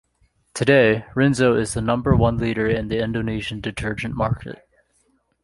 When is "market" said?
4.15-4.67